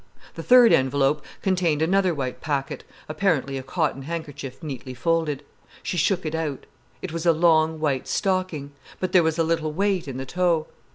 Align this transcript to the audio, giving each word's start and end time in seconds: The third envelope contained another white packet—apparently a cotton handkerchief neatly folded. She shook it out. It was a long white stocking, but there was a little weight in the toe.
The 0.33 0.41
third 0.41 0.73
envelope 0.73 1.23
contained 1.43 1.83
another 1.83 2.11
white 2.11 2.41
packet—apparently 2.41 3.55
a 3.59 3.61
cotton 3.61 4.01
handkerchief 4.01 4.63
neatly 4.63 4.95
folded. 4.95 5.43
She 5.83 5.95
shook 5.95 6.25
it 6.25 6.33
out. 6.33 6.65
It 7.03 7.13
was 7.13 7.27
a 7.27 7.31
long 7.33 7.79
white 7.79 8.07
stocking, 8.07 8.71
but 8.99 9.11
there 9.11 9.21
was 9.21 9.37
a 9.37 9.43
little 9.43 9.71
weight 9.71 10.07
in 10.07 10.17
the 10.17 10.25
toe. 10.25 10.65